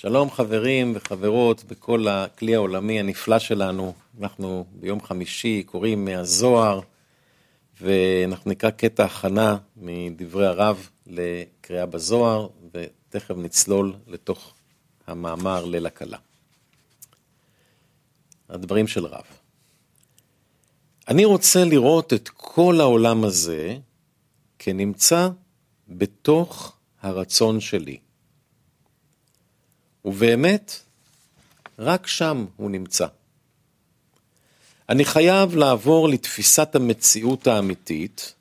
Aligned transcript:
שלום 0.00 0.30
חברים 0.30 0.92
וחברות 0.94 1.64
בכל 1.64 2.08
הכלי 2.08 2.54
העולמי 2.54 3.00
הנפלא 3.00 3.38
שלנו. 3.38 3.94
אנחנו 4.20 4.64
ביום 4.72 5.00
חמישי 5.00 5.62
קוראים 5.62 6.04
מהזוהר, 6.04 6.80
ואנחנו 7.80 8.50
נקרא 8.50 8.70
קטע 8.70 9.04
הכנה 9.04 9.56
מדברי 9.76 10.46
הרב 10.46 10.88
לקריאה 11.06 11.86
בזוהר, 11.86 12.48
ותכף 12.74 13.34
נצלול 13.36 13.94
לתוך 14.06 14.54
המאמר 15.06 15.64
ליל 15.64 15.86
הכלה. 15.86 16.18
הדברים 18.48 18.86
של 18.86 19.06
רב. 19.06 19.24
אני 21.08 21.24
רוצה 21.24 21.64
לראות 21.64 22.12
את 22.12 22.28
כל 22.28 22.80
העולם 22.80 23.24
הזה 23.24 23.76
כנמצא 24.58 25.28
בתוך 25.88 26.76
הרצון 27.02 27.60
שלי. 27.60 27.98
ובאמת, 30.04 30.72
רק 31.78 32.06
שם 32.06 32.46
הוא 32.56 32.70
נמצא. 32.70 33.06
אני 34.88 35.04
חייב 35.04 35.56
לעבור 35.56 36.08
לתפיסת 36.08 36.74
המציאות 36.74 37.46
האמיתית, 37.46 38.34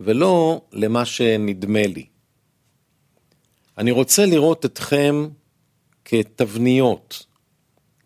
ולא 0.00 0.60
למה 0.72 1.04
שנדמה 1.04 1.86
לי. 1.86 2.06
אני 3.78 3.90
רוצה 3.90 4.26
לראות 4.26 4.64
אתכם 4.64 5.28
כתבניות, 6.04 7.26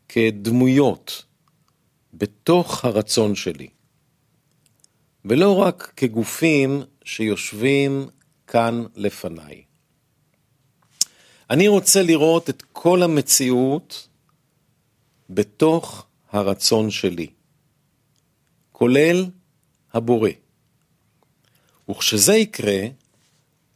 כדמויות, 0.09 1.25
בתוך 2.15 2.85
הרצון 2.85 3.35
שלי, 3.35 3.69
ולא 5.25 5.57
רק 5.57 5.93
כגופים 5.97 6.83
שיושבים 7.05 8.09
כאן 8.47 8.85
לפניי. 8.97 9.70
אני 11.51 11.69
רוצה 11.69 12.03
לראות 12.03 12.51
את 12.51 12.63
כל 12.73 13.03
המציאות 13.03 14.09
בתוך 15.31 16.07
הרצון 16.31 16.91
שלי, 16.91 17.27
כולל 18.73 19.31
הבורא. 19.93 20.31
וכשזה 21.91 22.35
יקרה, 22.35 22.81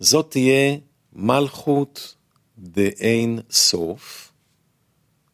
זאת 0.00 0.30
תהיה 0.30 0.76
מלכות 1.12 2.14
דאין 2.58 3.38
סוף, 3.50 4.32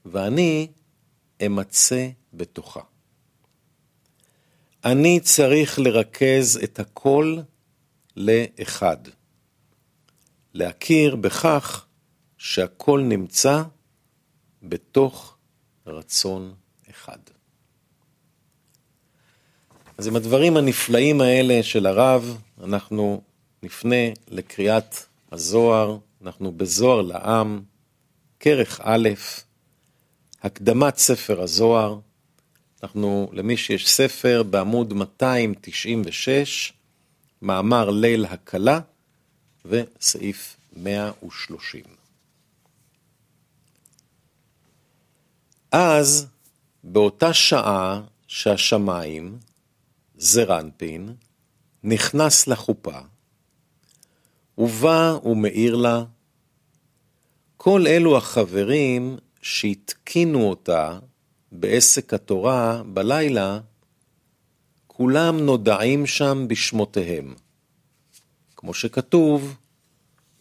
ואני 0.04 0.68
אמצא 1.46 2.08
בתוכה. 2.32 2.80
אני 4.84 5.20
צריך 5.20 5.78
לרכז 5.78 6.60
את 6.64 6.80
הכל 6.80 7.36
לאחד. 8.16 8.96
להכיר 10.54 11.16
בכך 11.16 11.86
שהכל 12.42 13.00
נמצא 13.00 13.62
בתוך 14.62 15.36
רצון 15.86 16.54
אחד. 16.90 17.18
אז 19.98 20.06
עם 20.06 20.16
הדברים 20.16 20.56
הנפלאים 20.56 21.20
האלה 21.20 21.62
של 21.62 21.86
הרב, 21.86 22.38
אנחנו 22.64 23.22
נפנה 23.62 23.96
לקריאת 24.28 24.94
הזוהר, 25.32 25.98
אנחנו 26.22 26.52
בזוהר 26.52 27.02
לעם, 27.02 27.62
כרך 28.40 28.80
א', 28.84 29.08
הקדמת 30.42 30.96
ספר 30.96 31.42
הזוהר, 31.42 31.98
אנחנו, 32.82 33.30
למי 33.32 33.56
שיש 33.56 33.88
ספר, 33.88 34.42
בעמוד 34.42 34.92
296, 34.92 36.72
מאמר 37.42 37.90
ליל 37.90 38.24
הקלה 38.24 38.80
וסעיף 39.64 40.56
130. 40.76 41.99
אז, 45.72 46.26
באותה 46.84 47.32
שעה 47.32 48.02
שהשמיים, 48.26 49.38
זרנפין, 50.16 51.14
נכנס 51.84 52.46
לחופה, 52.46 52.98
ובא 54.58 55.18
ומאיר 55.24 55.76
לה, 55.76 56.04
כל 57.56 57.86
אלו 57.86 58.16
החברים 58.16 59.16
שהתקינו 59.42 60.42
אותה 60.42 60.98
בעסק 61.52 62.14
התורה 62.14 62.82
בלילה, 62.86 63.60
כולם 64.86 65.40
נודעים 65.40 66.06
שם 66.06 66.44
בשמותיהם. 66.48 67.34
כמו 68.56 68.74
שכתוב, 68.74 69.56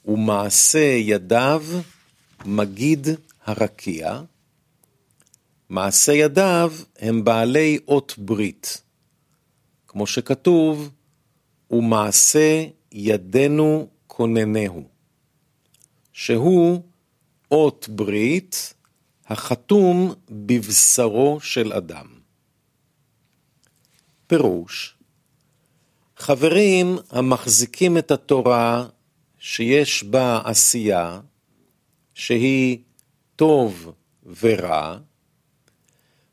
ומעשה 0.06 0.96
ידיו 1.00 1.64
מגיד 2.46 3.08
הרקיע, 3.46 4.22
מעשה 5.70 6.12
ידיו 6.12 6.74
הם 7.00 7.24
בעלי 7.24 7.80
אות 7.88 8.16
ברית. 8.18 8.82
כמו 9.88 10.08
שכתוב, 10.08 10.92
ומעשה 11.72 12.66
ידינו 12.92 13.88
כוננהו, 14.08 14.88
שהוא 16.14 16.84
אות 17.52 17.90
ברית 17.90 18.74
החתום 19.26 20.14
בבשרו 20.30 21.40
של 21.42 21.74
אדם. 21.74 22.08
פירוש, 24.28 24.96
חברים 26.18 26.98
המחזיקים 27.10 27.98
את 27.98 28.12
התורה 28.12 28.88
שיש 29.40 30.04
בה 30.04 30.42
עשייה, 30.44 31.20
שהיא 32.14 32.78
טוב 33.36 33.92
ורע, 34.42 34.98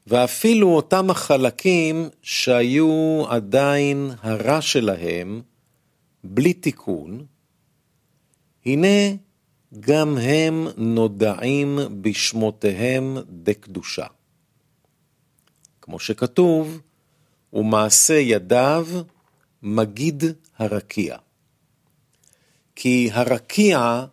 ואפילו 0.06 0.68
אותם 0.68 1.10
החלקים 1.10 2.08
שהיו 2.22 3.22
עדיין 3.28 4.10
הרע 4.22 4.60
שלהם, 4.60 5.42
בלי 6.24 6.52
תיקון, 6.52 7.26
הנה 8.66 9.16
גם 9.80 10.18
הם 10.18 10.66
נודעים 10.76 11.78
בשמותיהם 12.00 13.16
דקדושה. 13.28 14.06
כמו 15.82 15.98
שכתוב, 15.98 16.80
ומעשה 17.52 18.14
ידיו 18.14 18.86
מגיד 19.62 20.24
הרקיע. 20.58 21.16
כי 22.76 23.10
הרקיע 23.12 24.04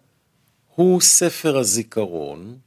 הוא 0.75 1.01
ספר 1.01 1.57
הזיכרון, 1.57 2.57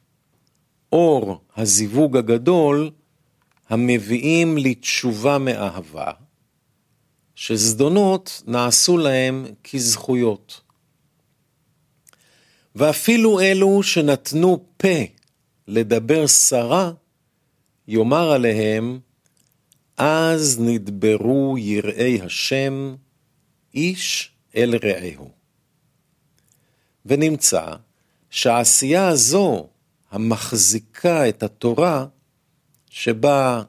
אור 0.92 1.40
הזיווג 1.56 2.16
הגדול, 2.16 2.90
המביאים 3.68 4.58
לתשובה 4.58 5.38
מאהבה, 5.38 6.12
שזדונות 7.34 8.42
נעשו 8.46 8.98
להם 8.98 9.46
כזכויות. 9.64 10.60
ואפילו 12.74 13.40
אלו 13.40 13.82
שנתנו 13.82 14.64
פה 14.76 14.98
לדבר 15.68 16.26
שרה, 16.26 16.92
יאמר 17.88 18.32
עליהם, 18.32 19.00
אז 19.96 20.60
נדברו 20.60 21.58
יראי 21.58 22.20
השם, 22.22 22.94
איש 23.74 24.32
אל 24.56 24.74
רעהו. 24.84 25.30
ונמצא 27.06 27.66
שהעשייה 28.30 29.08
הזו, 29.08 29.68
המחזיקה 30.10 31.28
את 31.28 31.42
התורה, 31.42 32.06
שבה 32.98 33.62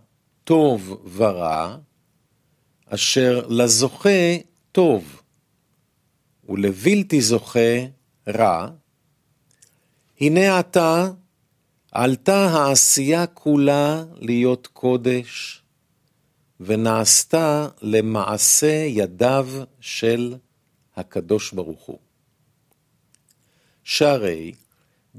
טוב 0.44 1.06
ורע, 1.16 1.78
אשר 2.86 3.48
לזוכה 3.50 4.38
טוב, 4.72 5.22
ולבלתי 6.50 7.22
זוכה 7.22 7.78
רע, 8.28 8.70
הנה 10.22 10.60
עתה 10.60 11.10
עלתה 11.92 12.46
העשייה 12.46 13.28
כולה 13.28 14.04
להיות 14.16 14.68
קודש, 14.68 15.62
ונעשתה 16.60 17.68
למעשה 17.82 18.86
ידיו 18.88 19.48
של 19.80 20.36
הקדוש 20.96 21.52
ברוך 21.54 21.82
הוא. 21.82 22.00
שהרי 23.84 24.52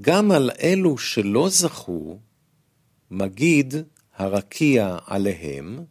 גם 0.01 0.31
על 0.31 0.51
אלו 0.63 0.99
שלא 0.99 1.49
זכו, 1.49 2.19
מגיד 3.11 3.75
הרקיע 4.19 4.99
עליהם, 5.07 5.85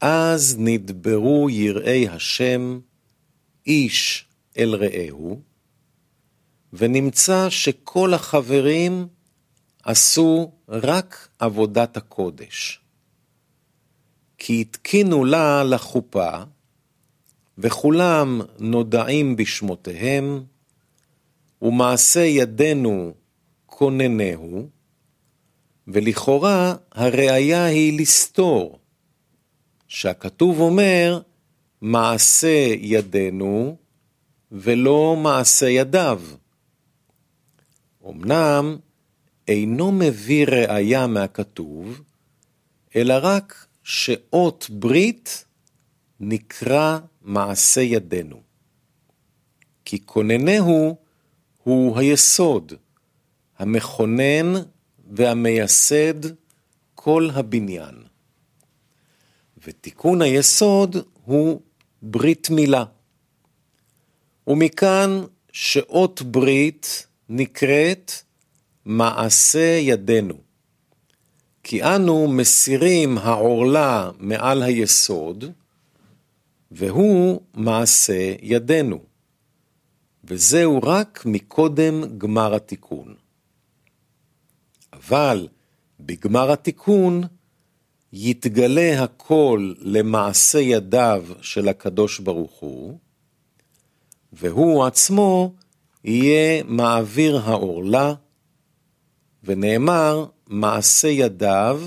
אז 0.00 0.56
נדברו 0.58 1.50
יראי 1.50 2.08
השם 2.08 2.80
איש 3.66 4.28
אל 4.58 4.74
רעהו, 4.74 5.40
ונמצא 6.72 7.50
שכל 7.50 8.14
החברים 8.14 9.08
עשו 9.82 10.52
רק 10.68 11.28
עבודת 11.38 11.96
הקודש. 11.96 12.80
כי 14.38 14.60
התקינו 14.60 15.24
לה 15.24 15.64
לחופה, 15.64 16.30
וכולם 17.58 18.40
נודעים 18.58 19.36
בשמותיהם, 19.36 20.44
ומעשה 21.62 22.20
ידינו 22.20 23.14
כוננהו, 23.66 24.68
ולכאורה 25.88 26.74
הראיה 26.92 27.64
היא 27.64 28.00
לסתור, 28.00 28.78
שהכתוב 29.88 30.60
אומר 30.60 31.20
מעשה 31.80 32.66
ידינו 32.78 33.76
ולא 34.52 35.16
מעשה 35.22 35.68
ידיו. 35.68 36.22
אמנם 38.08 38.76
אינו 39.48 39.92
מביא 39.92 40.46
ראיה 40.46 41.06
מהכתוב, 41.06 42.02
אלא 42.96 43.14
רק 43.22 43.66
שאות 43.84 44.66
ברית 44.70 45.44
נקרא 46.20 46.98
מעשה 47.22 47.80
ידינו. 47.80 48.40
כי 49.84 50.06
כוננהו 50.06 50.96
הוא 51.62 51.98
היסוד, 51.98 52.72
המכונן 53.58 54.52
והמייסד 55.10 56.26
כל 56.94 57.28
הבניין. 57.34 57.94
ותיקון 59.66 60.22
היסוד 60.22 60.96
הוא 61.24 61.60
ברית 62.02 62.50
מילה. 62.50 62.84
ומכאן 64.46 65.22
שאות 65.52 66.22
ברית 66.22 67.06
נקראת 67.28 68.12
מעשה 68.84 69.78
ידינו. 69.80 70.34
כי 71.62 71.82
אנו 71.82 72.28
מסירים 72.28 73.18
העורלה 73.18 74.10
מעל 74.18 74.62
היסוד, 74.62 75.44
והוא 76.70 77.40
מעשה 77.54 78.34
ידינו. 78.42 78.98
וזהו 80.24 80.80
רק 80.82 81.22
מקודם 81.26 82.18
גמר 82.18 82.54
התיקון. 82.54 83.14
אבל 85.00 85.48
בגמר 86.00 86.52
התיקון 86.52 87.22
יתגלה 88.12 89.02
הכל 89.02 89.72
למעשה 89.78 90.58
ידיו 90.58 91.24
של 91.42 91.68
הקדוש 91.68 92.18
ברוך 92.18 92.52
הוא, 92.52 92.98
והוא 94.32 94.84
עצמו 94.84 95.54
יהיה 96.04 96.62
מעביר 96.64 97.38
העורלה, 97.38 98.14
ונאמר 99.44 100.26
מעשה 100.46 101.08
ידיו 101.08 101.80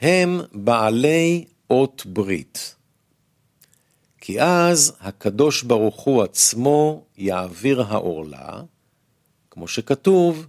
הם 0.00 0.40
בעלי 0.52 1.44
אות 1.70 2.06
ברית. 2.06 2.74
כי 4.20 4.40
אז 4.40 4.92
הקדוש 5.00 5.62
ברוך 5.62 6.00
הוא 6.00 6.22
עצמו 6.22 7.04
יעביר 7.16 7.82
העורלה, 7.82 8.62
כמו 9.50 9.68
שכתוב, 9.68 10.46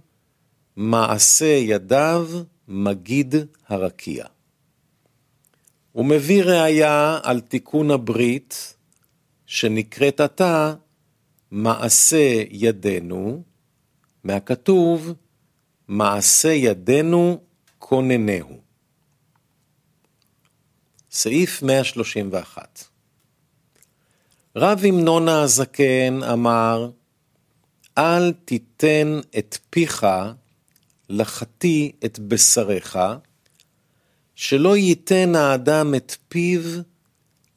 מעשה 0.76 1.46
ידיו 1.46 2.28
מגיד 2.68 3.34
הרקיע. 3.68 4.24
הוא 5.92 6.04
מביא 6.04 6.42
ראיה 6.42 7.18
על 7.22 7.40
תיקון 7.40 7.90
הברית, 7.90 8.74
שנקראת 9.46 10.20
עתה 10.20 10.74
מעשה 11.50 12.42
ידינו, 12.50 13.42
מהכתוב 14.24 15.12
מעשה 15.88 16.48
ידינו 16.48 17.40
כוננהו. 17.78 18.60
סעיף 21.10 21.62
131 21.62 22.84
רב 24.56 24.84
המנונה 24.84 25.42
הזקן 25.42 26.22
אמר, 26.32 26.90
אל 27.98 28.32
תיתן 28.32 29.20
את 29.38 29.58
פיך 29.70 30.06
לחטיא 31.10 31.90
את 32.04 32.18
בשריך, 32.18 32.98
שלא 34.34 34.76
ייתן 34.76 35.34
האדם 35.34 35.94
את 35.94 36.16
פיו 36.28 36.60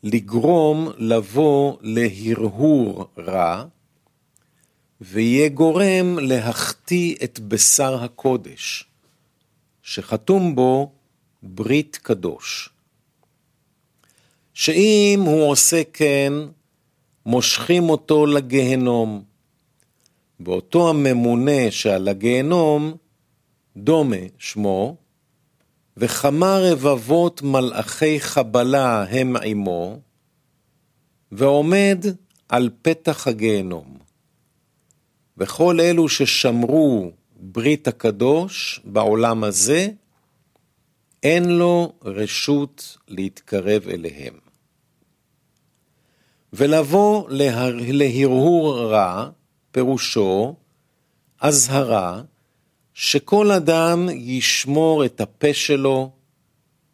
לגרום 0.03 0.89
לבוא 0.97 1.77
להרהור 1.81 3.07
רע, 3.17 3.65
ויהיה 5.01 5.49
גורם 5.49 6.19
להחטיא 6.19 7.15
את 7.23 7.39
בשר 7.39 8.03
הקודש, 8.03 8.85
שחתום 9.81 10.55
בו 10.55 10.91
ברית 11.43 11.99
קדוש. 12.01 12.69
שאם 14.53 15.23
הוא 15.25 15.49
עושה 15.49 15.81
כן, 15.93 16.33
מושכים 17.25 17.89
אותו 17.89 18.25
לגהנום. 18.25 19.23
ואותו 20.39 20.89
הממונה 20.89 21.71
שעל 21.71 22.07
הגהנום, 22.07 22.97
דומה 23.77 24.25
שמו, 24.37 24.95
וכמה 25.97 26.57
רבבות 26.61 27.41
מלאכי 27.41 28.19
חבלה 28.19 29.03
הם 29.03 29.35
עמו, 29.35 29.99
ועומד 31.31 32.05
על 32.49 32.69
פתח 32.81 33.27
הגהנום. 33.27 33.97
וכל 35.37 35.79
אלו 35.79 36.09
ששמרו 36.09 37.11
ברית 37.35 37.87
הקדוש 37.87 38.81
בעולם 38.85 39.43
הזה, 39.43 39.87
אין 41.23 41.49
לו 41.49 41.93
רשות 42.03 42.97
להתקרב 43.07 43.87
אליהם. 43.87 44.33
ולבוא 46.53 47.29
להרהור 47.29 48.91
רע, 48.91 49.29
פירושו 49.71 50.55
אזהרה 51.39 52.21
שכל 52.93 53.51
אדם 53.51 54.09
ישמור 54.11 55.05
את 55.05 55.21
הפה 55.21 55.53
שלו, 55.53 56.11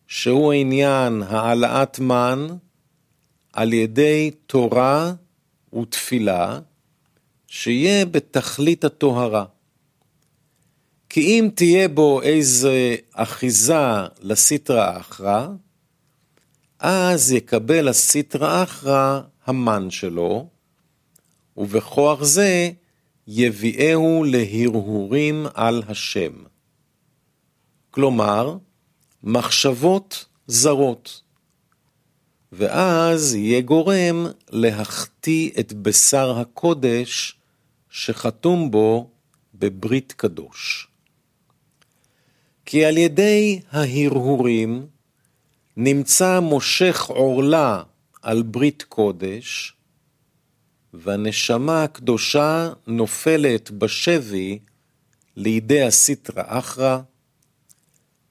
שהוא 0.07 0.53
עניין 0.53 1.23
העלאת 1.23 1.99
מן, 1.99 2.47
על 3.53 3.73
ידי 3.73 4.31
תורה 4.45 5.13
ותפילה, 5.81 6.59
שיהיה 7.47 8.05
בתכלית 8.05 8.83
הטהרה. 8.83 9.45
כי 11.09 11.21
אם 11.21 11.49
תהיה 11.55 11.87
בו 11.87 12.21
איזה 12.21 12.95
אחיזה 13.13 14.07
לסטרא 14.21 14.97
אחרא, 14.99 15.47
אז 16.79 17.31
יקבל 17.31 17.87
הסטרא 17.87 18.63
אחרא 18.63 19.21
המן 19.45 19.89
שלו, 19.89 20.47
ובכוח 21.57 22.23
זה 22.23 22.71
יביאהו 23.31 24.23
להרהורים 24.23 25.45
על 25.53 25.83
השם. 25.87 26.31
כלומר, 27.91 28.57
מחשבות 29.23 30.25
זרות. 30.47 31.21
ואז 32.51 33.35
יהיה 33.35 33.61
גורם 33.61 34.25
להחטיא 34.49 35.49
את 35.59 35.73
בשר 35.73 36.39
הקודש 36.39 37.35
שחתום 37.89 38.71
בו 38.71 39.09
בברית 39.53 40.13
קדוש. 40.17 40.87
כי 42.65 42.85
על 42.85 42.97
ידי 42.97 43.59
ההרהורים 43.71 44.87
נמצא 45.77 46.39
מושך 46.39 47.03
עורלה 47.03 47.83
על 48.21 48.41
ברית 48.41 48.83
קודש, 48.83 49.73
והנשמה 50.93 51.83
הקדושה 51.83 52.69
נופלת 52.87 53.71
בשבי 53.71 54.59
לידי 55.35 55.81
הסיטרא 55.81 56.43
אחרא, 56.47 56.99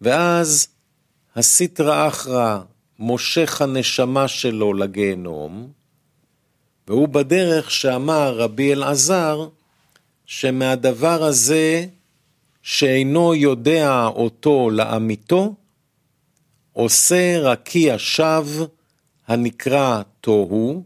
ואז 0.01 0.69
הסיטרא 1.37 2.09
אחרא 2.09 2.61
מושך 2.99 3.63
הנשמה 3.63 4.29
שלו 4.29 4.75
לגיהנום, 4.75 5.73
והוא 6.89 7.09
בדרך 7.09 7.71
שאמר 7.71 8.37
רבי 8.37 8.73
אלעזר, 8.73 9.49
שמהדבר 10.27 11.25
הזה 11.25 11.87
שאינו 12.63 13.35
יודע 13.35 14.07
אותו 14.07 14.71
לאמיתו, 14.71 15.55
עושה 16.73 17.39
רקיע 17.39 17.95
שווא 17.99 18.67
הנקרא 19.27 20.03
תוהו, 20.21 20.85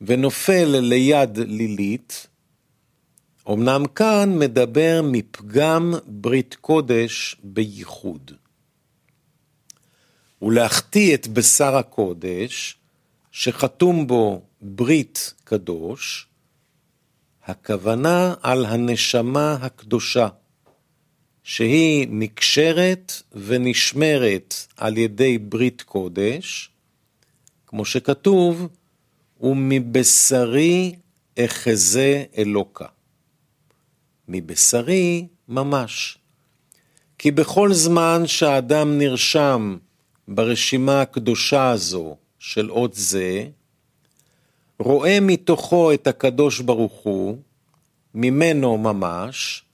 ונופל 0.00 0.80
ליד 0.80 1.38
לילית, 1.38 2.26
אמנם 3.48 3.86
כאן 3.94 4.38
מדבר 4.38 5.00
מפגם 5.04 5.94
ברית 6.06 6.56
קודש 6.60 7.36
בייחוד. 7.42 8.32
ולהחטיא 10.42 11.14
את 11.14 11.28
בשר 11.28 11.76
הקודש, 11.76 12.76
שחתום 13.32 14.06
בו 14.06 14.42
ברית 14.62 15.34
קדוש, 15.44 16.26
הכוונה 17.44 18.34
על 18.42 18.66
הנשמה 18.66 19.52
הקדושה, 19.60 20.28
שהיא 21.42 22.06
נקשרת 22.10 23.12
ונשמרת 23.32 24.54
על 24.76 24.98
ידי 24.98 25.38
ברית 25.38 25.82
קודש, 25.82 26.70
כמו 27.66 27.84
שכתוב, 27.84 28.68
ומבשרי 29.40 30.94
אחזה 31.38 32.24
אלוקה. 32.38 32.86
מבשרי 34.28 35.26
ממש. 35.48 36.18
כי 37.18 37.30
בכל 37.30 37.72
זמן 37.72 38.22
שהאדם 38.26 38.98
נרשם 38.98 39.76
ברשימה 40.28 41.00
הקדושה 41.00 41.70
הזו 41.70 42.16
של 42.38 42.70
אות 42.70 42.94
זה, 42.94 43.48
רואה 44.78 45.18
מתוכו 45.20 45.92
את 45.92 46.06
הקדוש 46.06 46.60
ברוך 46.60 46.92
הוא, 46.92 47.38
ממנו 48.14 48.78
ממש, 48.78 49.64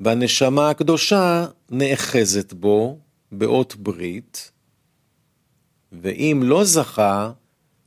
והנשמה 0.00 0.70
הקדושה 0.70 1.46
נאחזת 1.70 2.52
בו 2.52 2.98
באות 3.32 3.76
ברית, 3.76 4.50
ואם 5.92 6.40
לא 6.44 6.64
זכה, 6.64 7.32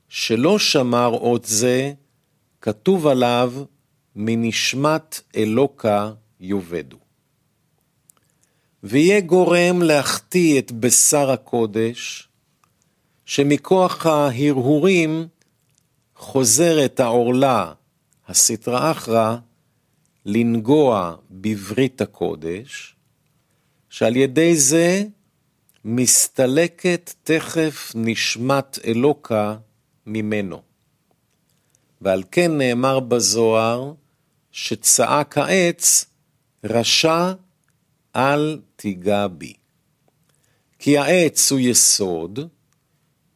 שלא 0.10 0.60
שמר 0.60 1.08
אות 1.08 1.46
זה, 1.46 1.94
כתוב 2.62 3.08
עליו, 3.08 3.54
מנשמת 4.16 5.22
אלוקה 5.36 6.12
יאבדו. 6.40 6.98
ויהיה 8.84 9.22
גורם 9.22 9.82
להחטיא 9.82 10.60
את 10.60 10.72
בשר 10.72 11.32
הקודש, 11.32 12.28
שמכוח 13.26 14.06
ההרהורים 14.06 15.28
חוזרת 16.16 17.00
העורלה, 17.00 17.74
הסטרא 18.28 18.92
אחרא, 18.92 19.36
לנגוע 20.26 21.16
בברית 21.32 22.02
הקודש, 22.02 22.96
שעל 23.90 24.16
ידי 24.16 24.56
זה 24.56 25.04
מסתלקת 25.86 27.14
תכף 27.24 27.92
נשמת 27.96 28.80
אלוקה 28.86 29.56
ממנו. 30.06 30.62
ועל 32.02 32.24
כן 32.32 32.58
נאמר 32.58 33.00
בזוהר, 33.00 33.94
שצעק 34.52 35.38
העץ, 35.38 36.06
רשע 36.64 37.34
אל 38.16 38.60
תיגע 38.76 39.28
בי. 39.28 39.54
כי 40.80 40.98
העץ 40.98 41.52
הוא 41.52 41.60
יסוד, 41.60 42.40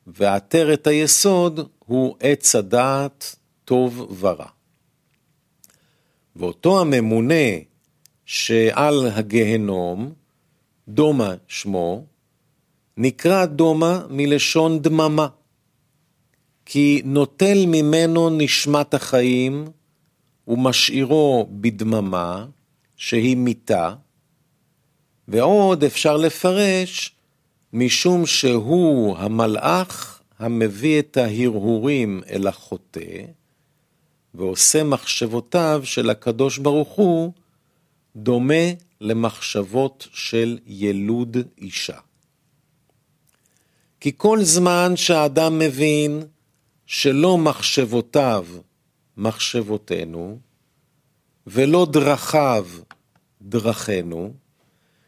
ועטרת 0.07 0.87
היסוד 0.87 1.69
הוא 1.79 2.15
עץ 2.19 2.55
הדעת 2.55 3.35
טוב 3.65 4.17
ורע. 4.19 4.47
ואותו 6.35 6.81
הממונה 6.81 7.45
שעל 8.25 9.07
הגהנום, 9.13 10.13
דומה 10.87 11.35
שמו, 11.47 12.05
נקרא 12.97 13.45
דומה 13.45 14.05
מלשון 14.09 14.81
דממה, 14.81 15.27
כי 16.65 17.01
נוטל 17.05 17.65
ממנו 17.67 18.29
נשמת 18.29 18.93
החיים 18.93 19.65
ומשאירו 20.47 21.47
בדממה, 21.51 22.45
שהיא 22.95 23.37
מיתה, 23.37 23.93
ועוד 25.27 25.83
אפשר 25.83 26.17
לפרש 26.17 27.15
משום 27.73 28.25
שהוא 28.25 29.17
המלאך 29.17 30.21
המביא 30.39 30.99
את 30.99 31.17
ההרהורים 31.17 32.21
אל 32.29 32.47
החוטא, 32.47 33.25
ועושה 34.33 34.83
מחשבותיו 34.83 35.81
של 35.83 36.09
הקדוש 36.09 36.57
ברוך 36.57 36.89
הוא 36.89 37.31
דומה 38.15 38.63
למחשבות 39.01 40.07
של 40.13 40.57
ילוד 40.65 41.37
אישה. 41.57 41.97
כי 43.99 44.11
כל 44.17 44.43
זמן 44.43 44.93
שהאדם 44.95 45.59
מבין 45.59 46.23
שלא 46.85 47.37
מחשבותיו 47.37 48.45
מחשבותינו, 49.17 50.39
ולא 51.47 51.87
דרכיו 51.91 52.67
דרכינו, 53.41 54.33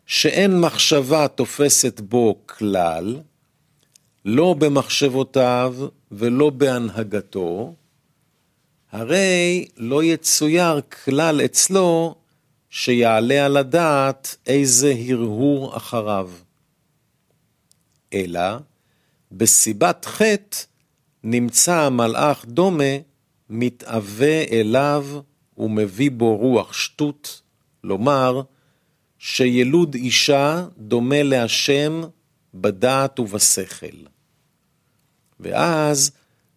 שאין 0.06 0.60
מחשבה 0.60 1.28
תופסת 1.28 2.00
בו 2.00 2.40
כלל, 2.46 3.20
לא 4.26 4.54
במחשבותיו 4.54 5.76
ולא 6.12 6.50
בהנהגתו, 6.50 7.74
הרי 8.92 9.68
לא 9.78 10.04
יצויר 10.04 10.82
כלל 10.82 11.42
אצלו 11.46 12.16
שיעלה 12.70 13.46
על 13.46 13.58
הדעת 13.58 14.36
איזה 14.48 14.94
הרהור 15.10 15.78
אחריו. 15.78 16.32
אלא 18.14 18.58
בסיבת 19.32 20.06
חטא 20.06 20.58
נמצא 21.28 21.76
המלאך 21.76 22.46
דומה 22.46 22.94
מתאווה 23.50 24.44
אליו 24.52 25.06
ומביא 25.58 26.12
בו 26.12 26.38
רוח 26.38 26.74
שטות, 26.74 27.42
לומר, 27.84 28.42
שילוד 29.20 29.94
אישה 29.96 30.66
דומה 30.78 31.24
להשם 31.24 32.02
בדעת 32.54 33.20
ובשכל. 33.20 33.98
ואז 35.40 36.12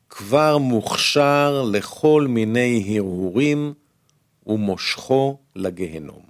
כבר 0.08 0.58
מוכשר 0.58 1.62
לכל 1.72 2.26
מיני 2.28 2.98
הרהורים 2.98 3.75
ומושכו 4.46 5.38
לגהנום. 5.56 6.22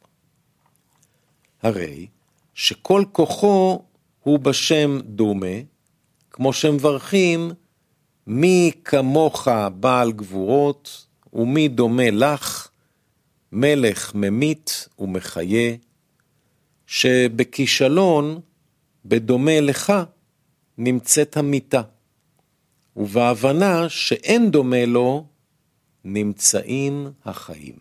הרי 1.63 2.07
שכל 2.55 3.05
כוחו 3.13 3.83
הוא 4.21 4.39
בשם 4.39 4.99
דומה, 5.05 5.57
כמו 6.31 6.53
שמברכים, 6.53 7.51
מי 8.31 8.73
כמוך 8.85 9.49
בעל 9.81 10.13
גבורות, 10.13 11.07
ומי 11.33 11.69
דומה 11.69 12.11
לך, 12.11 12.69
מלך 13.53 14.15
ממית 14.15 14.89
ומחיה, 14.99 15.75
שבכישלון, 16.87 18.41
בדומה 19.05 19.61
לך, 19.61 19.93
נמצאת 20.79 21.37
המיתה, 21.37 21.83
ובהבנה 22.97 23.89
שאין 23.89 24.51
דומה 24.51 24.87
לו, 24.87 25.27
נמצאים 26.05 27.11
החיים. 27.25 27.77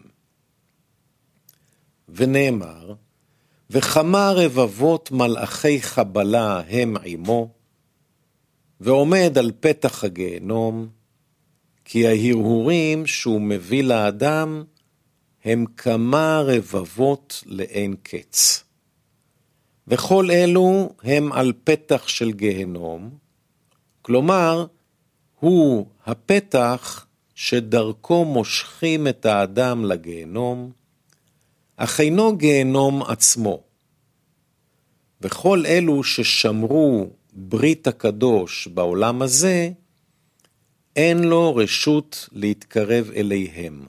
ונאמר, 2.09 2.93
וכמה 3.69 4.31
רבבות 4.35 5.11
מלאכי 5.11 5.81
חבלה 5.81 6.61
הם 6.69 6.97
עמו, 7.03 7.49
ועומד 8.81 9.37
על 9.37 9.51
פתח 9.59 10.03
הגיהנום, 10.03 10.87
כי 11.85 12.07
ההרהורים 12.07 13.05
שהוא 13.05 13.41
מביא 13.41 13.83
לאדם 13.83 14.63
הם 15.43 15.65
כמה 15.77 16.41
רבבות 16.45 17.43
לאין 17.45 17.95
קץ. 18.03 18.63
וכל 19.87 20.31
אלו 20.31 20.93
הם 21.03 21.31
על 21.31 21.53
פתח 21.63 22.07
של 22.07 22.31
גיהנום, 22.31 23.09
כלומר, 24.01 24.65
הוא 25.39 25.85
הפתח 26.05 27.05
שדרכו 27.35 28.25
מושכים 28.25 29.07
את 29.07 29.25
האדם 29.25 29.85
לגיהנום, 29.85 30.71
אך 31.77 31.99
אינו 31.99 32.37
גיהנום 32.37 33.03
עצמו. 33.03 33.63
וכל 35.21 35.63
אלו 35.65 36.03
ששמרו 36.03 37.09
ברית 37.39 37.87
הקדוש 37.87 38.67
בעולם 38.67 39.21
הזה, 39.21 39.69
אין 40.95 41.23
לו 41.23 41.55
רשות 41.55 42.29
להתקרב 42.31 43.11
אליהם. 43.15 43.85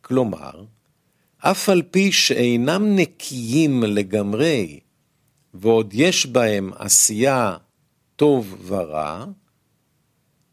כלומר, 0.00 0.64
אף 1.38 1.68
על 1.68 1.82
פי 1.90 2.12
שאינם 2.12 2.96
נקיים 2.96 3.82
לגמרי, 3.82 4.80
ועוד 5.54 5.90
יש 5.94 6.26
בהם 6.26 6.70
עשייה 6.76 7.56
טוב 8.16 8.56
ורע, 8.66 9.24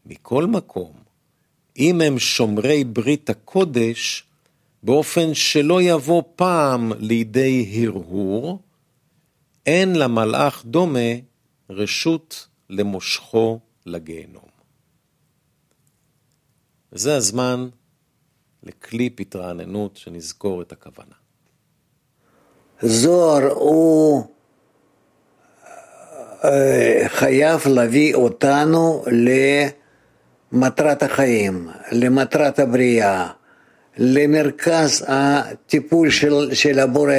מכל 0.06 0.46
מקום, 0.46 0.92
אם 1.78 2.00
הם 2.00 2.18
שומרי 2.18 2.84
ברית 2.84 3.30
הקודש, 3.30 4.24
באופן 4.82 5.34
שלא 5.34 5.82
יבוא 5.82 6.22
פעם 6.36 6.92
לידי 6.98 7.84
הרהור, 7.86 8.58
אין 9.66 9.96
למלאך 9.96 10.64
דומה 10.66 11.31
רשות 11.70 12.46
למושכו 12.70 13.60
לגיהנום. 13.86 14.52
וזה 16.92 17.16
הזמן 17.16 17.68
לקליפ 18.62 19.20
התרעננות 19.20 19.96
שנזכור 19.96 20.62
את 20.62 20.72
הכוונה. 20.72 21.14
זוהר 22.82 23.52
הוא 23.52 24.24
אה, 26.44 27.04
חייב 27.08 27.66
להביא 27.66 28.14
אותנו 28.14 29.04
למטרת 30.52 31.02
החיים, 31.02 31.68
למטרת 31.92 32.58
הבריאה, 32.58 33.30
למרכז 33.96 35.04
הטיפול 35.08 36.10
של, 36.10 36.54
של 36.54 36.78
הבורא, 36.78 37.14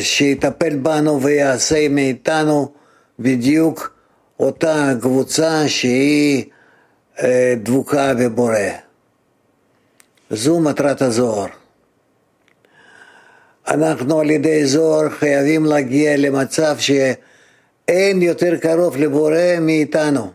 שיטפל 0.00 0.76
בנו 0.76 1.22
ויעשה 1.22 1.88
מאיתנו 1.88 2.72
בדיוק 3.18 3.96
אותה 4.40 4.92
קבוצה 5.00 5.68
שהיא 5.68 6.44
אה, 7.22 7.54
דבוקה 7.62 8.14
בבורא. 8.14 8.58
זו 10.30 10.60
מטרת 10.60 11.02
הזוהר. 11.02 11.46
אנחנו 13.68 14.20
על 14.20 14.30
ידי 14.30 14.66
זוהר 14.66 15.10
חייבים 15.10 15.64
להגיע 15.64 16.16
למצב 16.16 16.76
שאין 16.78 18.22
יותר 18.22 18.56
קרוב 18.56 18.96
לבורא 18.96 19.58
מאיתנו. 19.60 20.32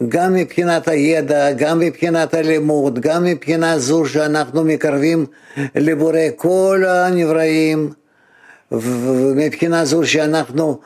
וגם 0.00 0.34
מבחינת 0.34 0.88
הידע, 0.88 1.52
גם 1.52 1.78
מבחינת 1.78 2.34
הלימוד, 2.34 2.98
גם 2.98 3.24
מבחינה 3.24 3.78
זו 3.78 4.06
שאנחנו 4.06 4.64
מקרבים 4.64 5.26
לבורא 5.74 6.20
כל 6.36 6.84
הנבראים, 6.86 7.90
ומבחינה 8.72 9.84
זו 9.84 10.06
שאנחנו 10.06 10.78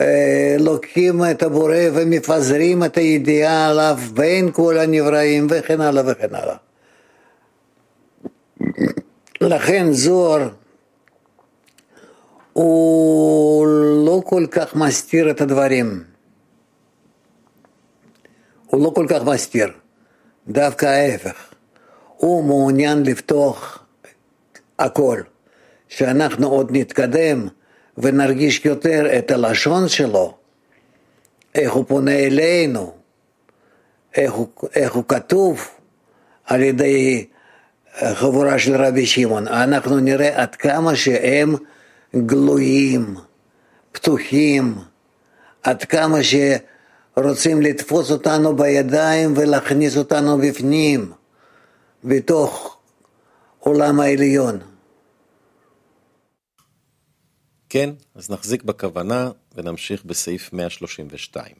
אה, 0.00 0.56
לוקחים 0.58 1.20
את 1.30 1.42
הבורא 1.42 1.76
ומפזרים 1.92 2.84
את 2.84 2.96
הידיעה 2.96 3.70
עליו 3.70 3.98
בין 4.14 4.50
כל 4.52 4.78
הנבראים 4.78 5.46
וכן 5.50 5.80
הלאה 5.80 6.02
וכן 6.06 6.34
הלאה. 6.34 6.56
לכן 9.40 9.92
זוהר 9.92 10.48
הוא 12.52 13.66
לא 14.06 14.22
כל 14.24 14.46
כך 14.50 14.76
מסתיר 14.76 15.30
את 15.30 15.40
הדברים. 15.40 16.13
הוא 18.74 18.84
לא 18.84 18.90
כל 18.94 19.06
כך 19.08 19.22
מסתיר, 19.22 19.68
דווקא 20.48 20.86
ההפך. 20.86 21.54
הוא 22.16 22.44
מעוניין 22.44 23.02
לפתוח 23.02 23.84
הכל, 24.78 25.20
שאנחנו 25.88 26.48
עוד 26.48 26.68
נתקדם 26.72 27.48
ונרגיש 27.98 28.64
יותר 28.64 29.18
את 29.18 29.30
הלשון 29.30 29.88
שלו, 29.88 30.36
איך 31.54 31.72
הוא 31.72 31.84
פונה 31.88 32.12
אלינו, 32.12 32.94
איך 34.16 34.32
הוא, 34.32 34.48
איך 34.74 34.92
הוא 34.92 35.04
כתוב 35.08 35.68
על 36.44 36.62
ידי 36.62 37.26
חבורה 38.14 38.58
של 38.58 38.84
רבי 38.84 39.06
שמעון. 39.06 39.48
אנחנו 39.48 40.00
נראה 40.00 40.42
עד 40.42 40.54
כמה 40.54 40.96
שהם 40.96 41.54
גלויים, 42.16 43.14
פתוחים, 43.92 44.74
עד 45.62 45.84
כמה 45.84 46.22
שרוצים 47.16 47.62
לתפוס 47.62 48.10
אותנו 48.10 48.56
בידיים 48.56 49.34
ולהכניס 49.36 49.96
אותנו 49.96 50.38
בפנים, 50.38 51.12
בתוך 52.04 52.78
עולם 53.58 54.00
העליון. 54.00 54.58
כן, 57.68 57.90
אז 58.14 58.30
נחזיק 58.30 58.62
בכוונה 58.62 59.30
ונמשיך 59.54 60.04
בסעיף 60.04 60.52
132. 60.52 61.54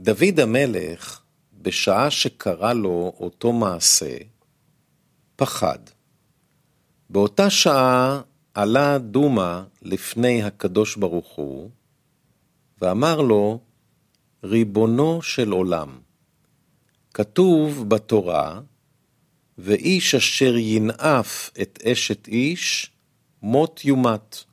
דוד 0.00 0.40
המלך, 0.40 1.20
בשעה 1.62 2.10
שקרה 2.10 2.72
לו 2.72 3.12
אותו 3.20 3.52
מעשה, 3.52 4.16
פחד. 5.36 5.78
באותה 7.10 7.50
שעה 7.50 8.20
עלה 8.54 8.98
דומא 8.98 9.62
לפני 9.82 10.42
הקדוש 10.42 10.96
ברוך 10.96 11.28
הוא, 11.34 11.70
ואמר 12.80 13.20
לו, 13.20 13.60
ריבונו 14.44 15.22
של 15.22 15.50
עולם, 15.50 15.98
כתוב 17.14 17.88
בתורה, 17.88 18.60
ואיש 19.58 20.14
אשר 20.14 20.56
ינאף 20.56 21.50
את 21.62 21.78
אשת 21.84 22.28
איש, 22.28 22.90
מות 23.42 23.84
יומת. 23.84 24.44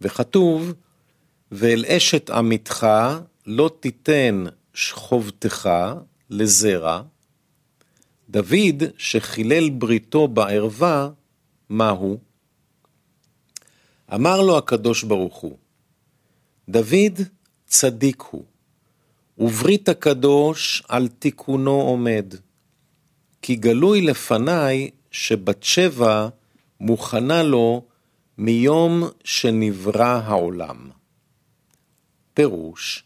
וכתוב, 0.00 0.72
ואל 1.52 1.84
אשת 1.88 2.30
עמיתך 2.30 2.86
לא 3.46 3.70
תיתן 3.80 4.44
שכבתך 4.74 5.70
לזרע. 6.30 7.02
דוד, 8.30 8.82
שחילל 8.98 9.70
בריתו 9.70 10.28
בערווה, 10.28 11.10
מהו? 11.68 12.18
אמר 14.14 14.42
לו 14.42 14.58
הקדוש 14.58 15.02
ברוך 15.02 15.36
הוא, 15.36 15.58
דוד 16.68 17.20
צדיק 17.68 18.22
הוא, 18.30 18.44
וברית 19.38 19.88
הקדוש 19.88 20.82
על 20.88 21.08
תיקונו 21.08 21.80
עומד, 21.80 22.34
כי 23.42 23.56
גלוי 23.56 24.00
לפניי 24.00 24.90
שבת 25.10 25.62
שבע 25.62 26.28
מוכנה 26.80 27.42
לו 27.42 27.84
מיום 28.38 29.02
שנברא 29.24 30.20
העולם. 30.24 30.90
פירוש, 32.34 33.04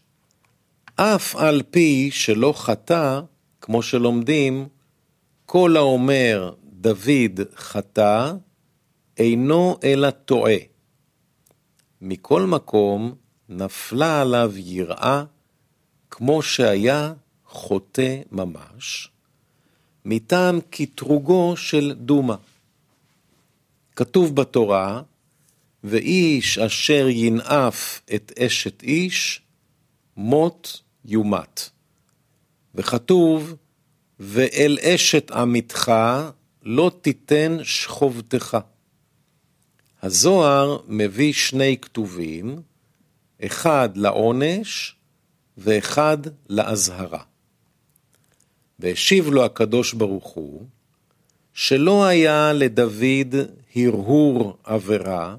אף 0.95 1.35
על 1.35 1.61
פי 1.71 2.09
שלא 2.11 2.53
חטא, 2.57 3.21
כמו 3.61 3.81
שלומדים, 3.81 4.67
כל 5.45 5.77
האומר 5.77 6.53
דוד 6.63 7.39
חטא, 7.55 8.33
אינו 9.17 9.77
אלא 9.83 10.09
טועה. 10.09 10.57
מכל 12.01 12.41
מקום 12.41 13.15
נפלה 13.49 14.21
עליו 14.21 14.51
יראה, 14.55 15.23
כמו 16.09 16.41
שהיה 16.41 17.13
חוטא 17.45 18.21
ממש, 18.31 19.09
מטעם 20.05 20.59
קטרוגו 20.69 21.57
של 21.57 21.93
דומא. 21.97 22.35
כתוב 23.95 24.35
בתורה, 24.35 25.01
ואיש 25.83 26.57
אשר 26.57 27.07
ינאף 27.09 28.01
את 28.15 28.31
אשת 28.39 28.83
איש, 28.83 29.41
מות 30.17 30.81
יומת. 31.05 31.69
וכתוב, 32.75 33.55
ואל 34.19 34.77
אשת 34.81 35.31
עמיתך 35.31 35.91
לא 36.63 36.91
תיתן 37.01 37.57
שכבתך. 37.63 38.57
הזוהר 40.01 40.77
מביא 40.87 41.33
שני 41.33 41.77
כתובים, 41.81 42.61
אחד 43.45 43.89
לעונש 43.95 44.95
ואחד 45.57 46.17
לאזהרה. 46.49 47.23
והשיב 48.79 49.27
לו 49.27 49.45
הקדוש 49.45 49.93
ברוך 49.93 50.27
הוא, 50.27 50.65
שלא 51.53 52.05
היה 52.05 52.53
לדוד 52.53 53.35
הרהור 53.75 54.57
עבירה, 54.63 55.35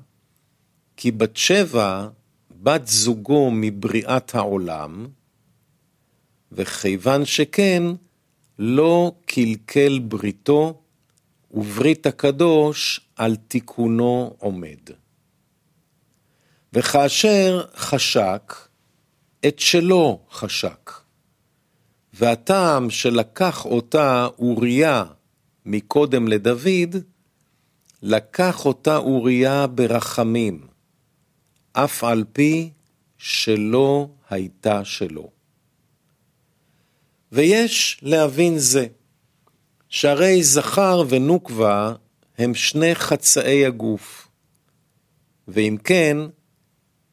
כי 0.96 1.10
בת 1.10 1.36
שבע, 1.36 2.08
בת 2.62 2.86
זוגו 2.86 3.50
מבריאת 3.52 4.34
העולם, 4.34 5.06
וכיוון 6.52 7.24
שכן, 7.24 7.82
לא 8.58 9.12
קלקל 9.26 9.98
בריתו, 9.98 10.80
וברית 11.54 12.06
הקדוש 12.06 13.00
על 13.16 13.36
תיקונו 13.36 14.36
עומד. 14.38 15.03
וכאשר 16.74 17.64
חשק, 17.76 18.54
את 19.46 19.58
שלו 19.58 20.20
חשק. 20.30 20.90
והטעם 22.12 22.90
שלקח 22.90 23.64
אותה 23.64 24.28
אוריה 24.38 25.04
מקודם 25.66 26.28
לדוד, 26.28 26.96
לקח 28.02 28.66
אותה 28.66 28.96
אוריה 28.96 29.66
ברחמים, 29.66 30.66
אף 31.72 32.04
על 32.04 32.24
פי 32.32 32.70
שלא 33.18 34.08
הייתה 34.30 34.84
שלו. 34.84 35.30
ויש 37.32 37.98
להבין 38.02 38.58
זה, 38.58 38.86
שהרי 39.88 40.42
זכר 40.42 41.02
ונוקבה 41.08 41.94
הם 42.38 42.54
שני 42.54 42.94
חצאי 42.94 43.66
הגוף. 43.66 44.28
ואם 45.48 45.76
כן, 45.84 46.16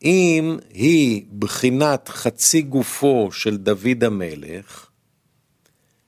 אם 0.04 0.58
היא 0.74 1.26
בחינת 1.40 2.10
חצי 2.10 2.62
גופו 2.62 3.32
של 3.32 3.58
דוד 3.58 4.04
המלך, 4.04 4.88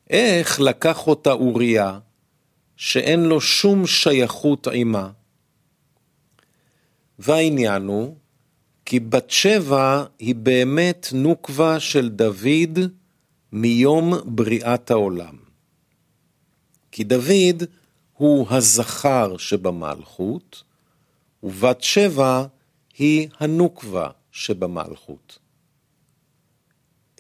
איך 0.10 0.60
לקח 0.60 1.08
אותה 1.08 1.32
אוריה, 1.32 2.00
שאין 2.78 3.24
לו 3.24 3.42
שום 3.42 3.88
שייכות 3.88 4.68
עימה? 4.68 5.10
והעניין 7.20 7.88
הוא 7.88 8.16
כי 8.86 9.00
בת 9.00 9.30
שבע 9.32 10.04
היא 10.20 10.36
באמת 10.36 11.08
נוקבה 11.14 11.80
של 11.80 12.10
דוד 12.10 12.80
מיום 13.52 14.14
בריאת 14.26 14.92
העולם. 14.92 15.36
כי 16.92 17.04
דוד 17.04 17.64
הוא 18.14 18.48
הזכר 18.50 19.38
שבמלכות, 19.38 20.64
ובת 21.44 21.84
שבע 21.84 22.46
היא 22.98 23.28
הנוקבה 23.40 24.10
שבמלכות. 24.32 25.40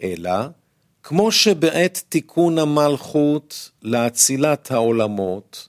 אלא, 0.03 0.47
כמו 1.03 1.31
שבעת 1.31 2.03
תיקון 2.09 2.57
המלכות 2.57 3.71
לאצילת 3.81 4.71
העולמות, 4.71 5.67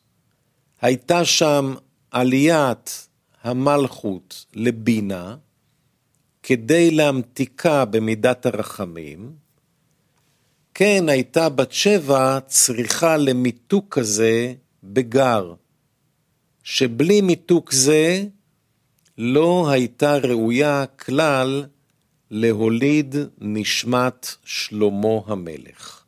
הייתה 0.81 1.25
שם 1.25 1.75
עליית 2.11 3.09
המלכות 3.43 4.47
לבינה, 4.55 5.37
כדי 6.43 6.91
להמתיקה 6.91 7.85
במידת 7.85 8.47
הרחמים, 8.47 9.33
כן 10.75 11.09
הייתה 11.09 11.49
בת 11.49 11.73
שבע 11.73 12.41
צריכה 12.47 13.17
למיתוק 13.17 13.95
כזה 13.95 14.55
בגר, 14.85 15.55
שבלי 16.63 17.21
מיתוק 17.21 17.73
זה 17.73 18.25
לא 19.19 19.71
הייתה 19.71 20.17
ראויה 20.17 20.87
כלל 20.87 21.67
להוליד 22.31 23.15
נשמת 23.39 24.35
שלמה 24.45 25.19
המלך. 25.27 26.05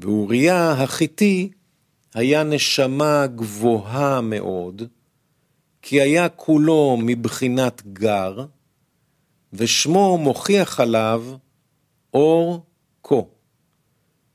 ואוריה 0.00 0.72
החיתי 0.72 1.50
היה 2.14 2.42
נשמה 2.42 3.26
גבוהה 3.26 4.20
מאוד, 4.20 4.82
כי 5.82 6.00
היה 6.00 6.28
כולו 6.28 6.98
מבחינת 7.02 7.82
גר, 7.92 8.46
ושמו 9.52 10.18
מוכיח 10.18 10.80
עליו 10.80 11.24
אור 12.14 12.66
כה. 13.02 13.14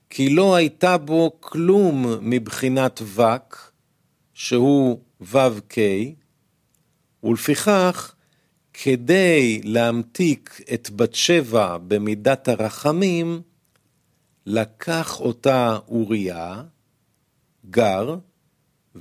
כי 0.10 0.30
לא 0.30 0.56
הייתה 0.56 0.98
בו 0.98 1.32
כלום 1.40 2.06
מבחינת 2.22 3.02
וק, 3.16 3.72
שהוא 4.34 5.00
ו"ק, 5.22 5.76
ולפיכך, 7.26 8.16
כדי 8.74 9.62
להמתיק 9.64 10.62
את 10.74 10.90
בת 10.90 11.16
שבע 11.16 11.78
במידת 11.78 12.48
הרחמים, 12.48 13.42
לקח 14.46 15.20
אותה 15.20 15.78
אוריה, 15.88 16.64
גר, 17.70 18.16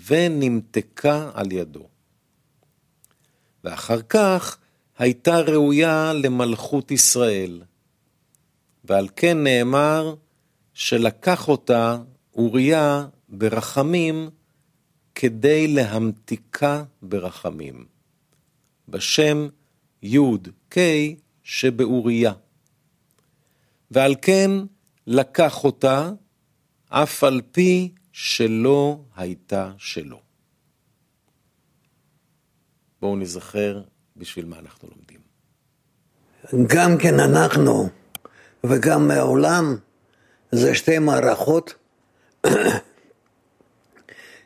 ונמתקה 0.06 1.30
על 1.34 1.52
ידו. 1.52 1.88
ואחר 3.64 4.02
כך 4.02 4.58
הייתה 4.98 5.40
ראויה 5.40 6.12
למלכות 6.12 6.90
ישראל. 6.90 7.62
ועל 8.84 9.08
כן 9.16 9.44
נאמר 9.44 10.14
שלקח 10.74 11.48
אותה 11.48 11.98
אוריה 12.34 13.06
ברחמים 13.28 14.30
כדי 15.14 15.68
להמתיקה 15.68 16.84
ברחמים. 17.02 17.93
בשם 18.88 19.48
י' 20.02 20.18
ק' 20.68 20.78
שבאוריה. 21.42 22.32
ועל 23.90 24.14
כן 24.22 24.50
לקח 25.06 25.64
אותה, 25.64 26.10
אף 26.88 27.24
על 27.24 27.40
פי 27.52 27.94
שלא 28.12 29.00
הייתה 29.16 29.72
שלו. 29.78 30.20
בואו 33.00 33.16
נזכר 33.16 33.82
בשביל 34.16 34.44
מה 34.44 34.58
אנחנו 34.58 34.88
לומדים. 34.88 35.20
גם 36.66 36.98
כן 36.98 37.20
אנחנו 37.20 37.88
וגם 38.64 39.08
מהעולם 39.08 39.76
זה 40.52 40.74
שתי 40.74 40.98
מערכות 40.98 41.74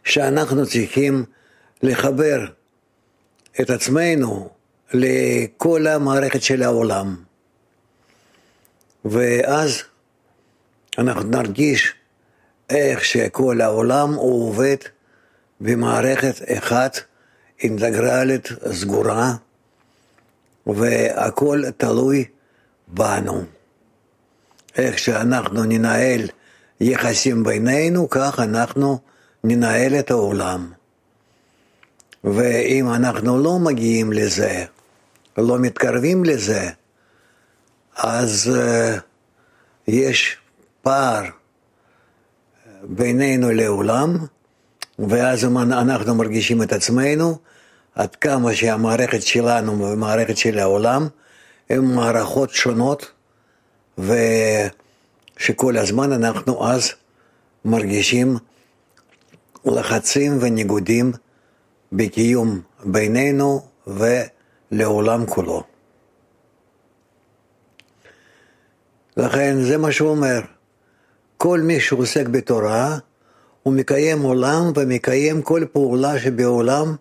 שאנחנו 0.04 0.66
צריכים 0.66 1.24
לחבר 1.82 2.46
את 3.60 3.70
עצמנו 3.70 4.48
לכל 4.92 5.86
המערכת 5.86 6.42
של 6.42 6.62
העולם. 6.62 7.16
ואז 9.04 9.82
אנחנו 10.98 11.22
נרגיש 11.22 11.94
איך 12.70 13.04
שכל 13.04 13.60
העולם 13.60 14.14
הוא 14.14 14.48
עובד 14.48 14.76
במערכת 15.60 16.34
אחת 16.58 16.98
אינטגרלית 17.62 18.48
סגורה, 18.72 19.34
והכל 20.66 21.62
תלוי 21.76 22.24
בנו. 22.88 23.44
איך 24.76 24.98
שאנחנו 24.98 25.64
ננהל 25.64 26.20
יחסים 26.80 27.44
בינינו, 27.44 28.10
כך 28.10 28.40
אנחנו 28.40 28.98
ננהל 29.44 29.98
את 29.98 30.10
העולם. 30.10 30.72
ואם 32.24 32.88
אנחנו 32.88 33.42
לא 33.42 33.58
מגיעים 33.58 34.12
לזה, 34.12 34.64
לא 35.38 35.58
מתקרבים 35.58 36.24
לזה, 36.24 36.70
אז 37.96 38.50
uh, 38.54 39.00
יש 39.88 40.36
פער 40.82 41.22
בינינו 42.82 43.50
לעולם, 43.50 44.16
ואז 44.98 45.44
אנחנו 45.44 46.14
מרגישים 46.14 46.62
את 46.62 46.72
עצמנו, 46.72 47.38
עד 47.94 48.16
כמה 48.16 48.54
שהמערכת 48.54 49.22
שלנו 49.22 49.78
והמערכת 49.78 50.36
של 50.36 50.58
העולם 50.58 51.08
הן 51.70 51.84
מערכות 51.84 52.50
שונות, 52.50 53.10
ושכל 53.98 55.76
הזמן 55.76 56.12
אנחנו 56.12 56.68
אז 56.68 56.92
מרגישים 57.64 58.36
לחצים 59.64 60.38
וניגודים 60.40 61.12
בקיום 61.92 62.60
בינינו 62.84 63.68
ולעולם 63.86 65.26
כולו. 65.26 65.62
לכן 69.16 69.56
זה 69.62 69.78
מה 69.78 69.92
שהוא 69.92 70.10
אומר. 70.10 70.40
כל 71.36 71.60
מי 71.60 71.80
שעוסק 71.80 72.26
בתורה, 72.26 72.98
הוא 73.62 73.74
מקיים 73.74 74.22
עולם 74.22 74.72
ומקיים 74.76 75.42
כל 75.42 75.64
פעולה 75.72 76.18
שבעולם 76.18 76.96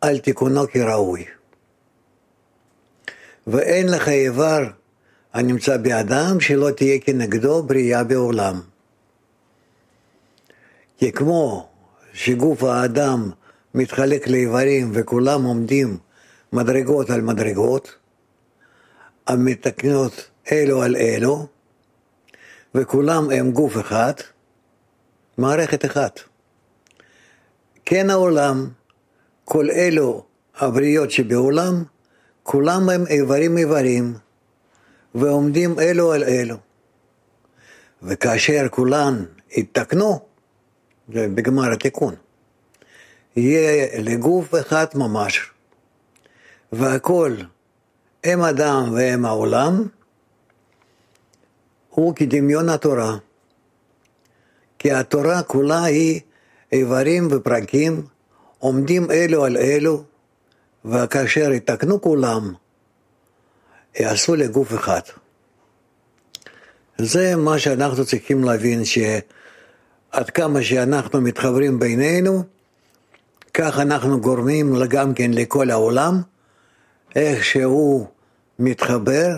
על 0.00 0.18
תיקונו 0.18 0.68
כראוי. 0.68 1.24
ואין 3.46 3.88
לך 3.88 4.08
איבר 4.08 4.70
הנמצא 5.32 5.76
באדם 5.76 6.40
שלא 6.40 6.70
תהיה 6.70 6.98
כנגדו 6.98 7.62
בריאה 7.62 8.04
בעולם. 8.04 8.60
כי 10.98 11.12
כמו 11.12 11.68
שגוף 12.12 12.62
האדם 12.62 13.30
מתחלק 13.74 14.28
לאיברים 14.28 14.90
וכולם 14.94 15.44
עומדים 15.44 15.98
מדרגות 16.52 17.10
על 17.10 17.20
מדרגות, 17.20 17.94
המתקנות 19.26 20.30
אלו 20.52 20.82
על 20.82 20.96
אלו, 20.96 21.46
וכולם 22.74 23.30
הם 23.30 23.50
גוף 23.50 23.78
אחד, 23.80 24.12
מערכת 25.38 25.84
אחת. 25.84 26.20
כן 27.84 28.10
העולם, 28.10 28.68
כל 29.44 29.70
אלו 29.70 30.24
הבריות 30.56 31.10
שבעולם, 31.10 31.84
כולם 32.42 32.88
הם 32.88 33.06
איברים 33.06 33.58
איברים, 33.58 34.14
ועומדים 35.14 35.78
אלו 35.80 36.12
על 36.12 36.24
אלו. 36.24 36.56
וכאשר 38.02 38.66
כולן 38.70 39.24
יתקנו, 39.50 40.20
בגמר 41.08 41.72
התיקון, 41.72 42.14
יהיה 43.36 44.00
לגוף 44.02 44.54
אחד 44.60 44.86
ממש, 44.94 45.50
והכל 46.72 47.36
הם 48.24 48.42
אדם 48.42 48.92
והם 48.92 49.24
העולם, 49.24 49.86
הוא 51.90 52.14
כדמיון 52.14 52.68
התורה. 52.68 53.16
כי 54.78 54.92
התורה 54.92 55.42
כולה 55.42 55.84
היא 55.84 56.20
איברים 56.72 57.28
ופרקים 57.30 58.06
עומדים 58.58 59.10
אלו 59.10 59.44
על 59.44 59.56
אלו, 59.56 60.04
וכאשר 60.84 61.52
יתקנו 61.52 62.00
כולם, 62.00 62.54
יעשו 64.00 64.36
לגוף 64.36 64.74
אחד. 64.74 65.00
זה 66.98 67.36
מה 67.36 67.58
שאנחנו 67.58 68.04
צריכים 68.04 68.44
להבין, 68.44 68.84
שעד 68.84 70.30
כמה 70.34 70.62
שאנחנו 70.62 71.20
מתחברים 71.20 71.78
בינינו, 71.78 72.42
כך 73.54 73.78
אנחנו 73.78 74.20
גורמים 74.20 74.74
גם 74.88 75.14
כן 75.14 75.30
לכל 75.30 75.70
העולם, 75.70 76.22
איך 77.16 77.44
שהוא 77.44 78.06
מתחבר 78.58 79.28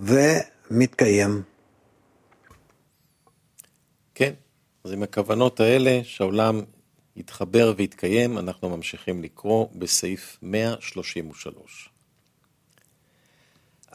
ומתקיים. 0.00 1.42
כן, 4.14 4.32
אז 4.84 4.92
עם 4.92 5.02
הכוונות 5.02 5.60
האלה 5.60 6.00
שהעולם 6.02 6.60
יתחבר 7.16 7.74
ויתקיים, 7.76 8.38
אנחנו 8.38 8.76
ממשיכים 8.76 9.22
לקרוא 9.22 9.66
בסעיף 9.74 10.38
133. 10.42 11.90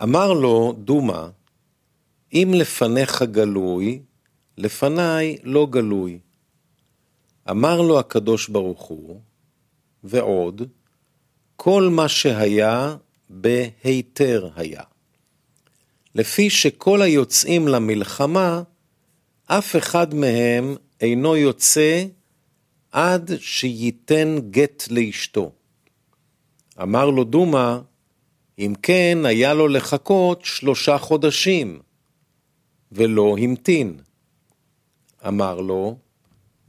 אמר 0.03 0.33
לו 0.33 0.75
דומא, 0.77 1.27
אם 2.33 2.51
לפניך 2.55 3.21
גלוי, 3.21 4.01
לפניי 4.57 5.37
לא 5.43 5.67
גלוי. 5.69 6.19
אמר 7.49 7.81
לו 7.81 7.99
הקדוש 7.99 8.49
ברוך 8.49 8.81
הוא, 8.81 9.21
ועוד, 10.03 10.61
כל 11.55 11.89
מה 11.91 12.07
שהיה 12.07 12.95
בהיתר 13.29 14.49
היה. 14.55 14.83
לפי 16.15 16.49
שכל 16.49 17.01
היוצאים 17.01 17.67
למלחמה, 17.67 18.61
אף 19.45 19.75
אחד 19.75 20.13
מהם 20.13 20.75
אינו 21.01 21.35
יוצא 21.35 22.05
עד 22.91 23.31
שייתן 23.39 24.35
גט 24.49 24.83
לאשתו. 24.91 25.51
אמר 26.81 27.09
לו 27.09 27.23
דומא, 27.23 27.77
אם 28.59 28.73
כן, 28.81 29.17
היה 29.25 29.53
לו 29.53 29.67
לחכות 29.67 30.45
שלושה 30.45 30.97
חודשים. 30.97 31.79
ולא 32.91 33.35
המתין. 33.41 33.99
אמר 35.27 35.61
לו, 35.61 35.97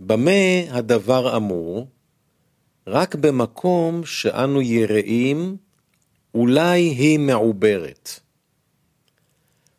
במה 0.07 0.71
הדבר 0.71 1.37
אמור? 1.37 1.89
רק 2.87 3.15
במקום 3.15 4.05
שאנו 4.05 4.63
יראים, 4.63 5.57
אולי 6.35 6.81
היא 6.81 7.19
מעוברת. 7.19 8.21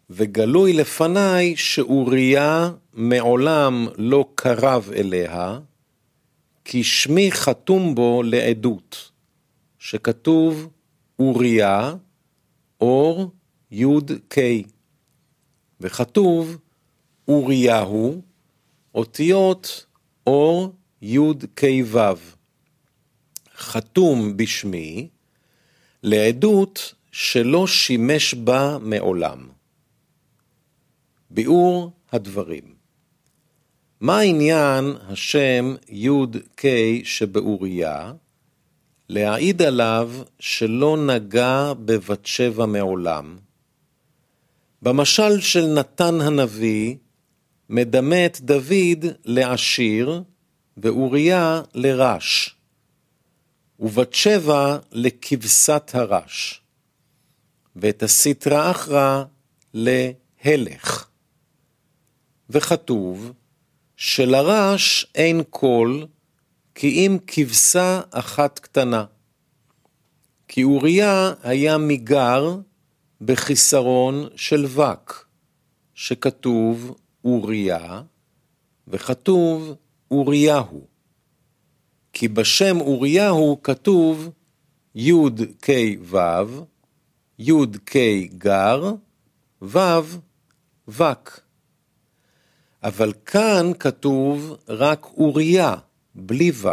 וגלוי 0.09 0.73
לפניי 0.73 1.55
שאוריה 1.55 2.71
מעולם 2.93 3.87
לא 3.97 4.25
קרב 4.35 4.89
אליה, 4.95 5.59
כי 6.65 6.83
שמי 6.83 7.31
חתום 7.31 7.95
בו 7.95 8.23
לעדות, 8.23 9.11
שכתוב 9.79 10.69
אוריה, 11.19 11.93
אור 12.81 13.31
י"ק, 13.71 14.35
וכתוב 15.81 16.57
אוריהו, 17.27 18.21
אותיות 18.95 19.85
אור 20.27 20.73
י"ק-ו', 21.01 21.97
חתום 23.57 24.37
בשמי, 24.37 25.07
לעדות 26.03 26.93
שלא 27.11 27.67
שימש 27.67 28.33
בה 28.33 28.77
מעולם. 28.81 29.49
ביאור 31.29 31.91
הדברים 32.11 32.73
מה 34.03 34.19
עניין 34.19 34.93
השם 35.09 35.75
י"ק 35.89 36.63
שבאוריה? 37.03 38.13
להעיד 39.09 39.61
עליו 39.61 40.11
שלא 40.39 40.97
נגע 40.97 41.73
בבת 41.85 42.25
שבע 42.25 42.65
מעולם. 42.65 43.37
במשל 44.81 45.39
של 45.39 45.65
נתן 45.65 46.21
הנביא, 46.21 46.95
מדמה 47.69 48.25
את 48.25 48.41
דוד 48.41 49.05
לעשיר 49.25 50.23
ואוריה 50.77 51.61
לרש, 51.73 52.55
ובת 53.79 54.13
שבע 54.13 54.77
לכבשת 54.91 55.91
הרש, 55.93 56.61
ואת 57.75 58.03
הסטרא 58.03 58.71
אחרא 58.71 59.23
להלך. 59.73 61.07
וכתוב 62.49 63.31
שלרש 63.97 65.05
אין 65.15 65.43
קול 65.49 66.07
כי 66.75 66.87
אם 66.87 67.17
כבשה 67.27 68.01
אחת 68.11 68.59
קטנה. 68.59 69.05
כי 70.47 70.63
אוריה 70.63 71.33
היה 71.43 71.77
מיגר 71.77 72.57
בחיסרון 73.21 74.27
של 74.35 74.65
וק, 74.65 75.27
שכתוב 75.93 76.97
אוריה, 77.23 78.01
וכתוב 78.87 79.75
אוריהו. 80.11 80.87
כי 82.13 82.27
בשם 82.27 82.81
אוריהו 82.81 83.59
כתוב 83.63 84.29
י' 84.95 85.11
כ' 85.61 85.69
ו', 86.01 86.17
י' 87.39 87.51
כ' 87.85 87.97
גר, 88.37 88.93
ו' 89.61 89.77
וק. 90.87 91.39
אבל 92.83 93.13
כאן 93.25 93.71
כתוב 93.79 94.57
רק 94.67 95.05
אוריה, 95.05 95.75
בלי 96.15 96.51
ו', 96.51 96.69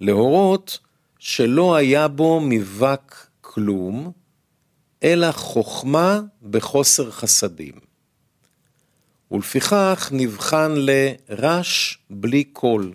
להורות 0.00 0.78
שלא 1.18 1.74
היה 1.74 2.08
בו 2.08 2.40
מבק 2.40 3.26
כלום, 3.40 4.12
אלא 5.02 5.32
חוכמה 5.32 6.20
בחוסר 6.50 7.10
חסדים. 7.10 7.83
ולפיכך 9.34 10.08
נבחן 10.12 10.74
לרש 10.76 11.98
בלי 12.10 12.44
קול, 12.44 12.94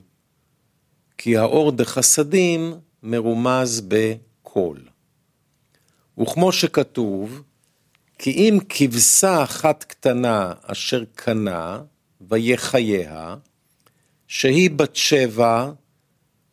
כי 1.17 1.38
האור 1.38 1.71
דחסדים 1.71 2.73
מרומז 3.04 3.82
בקול. 3.88 4.80
וכמו 6.21 6.52
שכתוב, 6.52 7.43
כי 8.17 8.32
אם 8.32 8.60
כבשה 8.69 9.43
אחת 9.43 9.84
קטנה 9.84 10.54
אשר 10.62 11.04
קנה, 11.15 11.82
ויחייה, 12.21 13.36
שהיא 14.28 14.71
בת 14.71 14.95
שבע, 14.95 15.71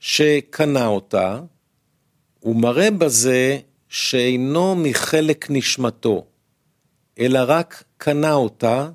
שקנה 0.01 0.87
אותה, 0.87 1.41
ומראה 2.43 2.91
בזה 2.91 3.59
שאינו 3.89 4.77
מחלק 4.77 5.47
נשמתו, 5.51 6.25
אלא 7.19 7.41
רק 7.47 7.85
קנה 7.97 8.33
אותה, 8.33 8.89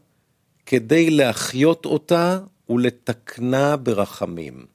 כדי 0.66 1.10
להחיות 1.10 1.86
אותה 1.86 2.40
ולתקנה 2.70 3.78
ברחמים. 3.78 4.66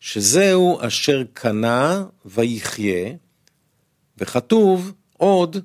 שזהו 0.00 0.78
אשר 0.80 1.22
קנה 1.32 2.04
ויחיה, 2.24 3.12
וכתוב 4.18 4.92
עוד, 5.16 5.56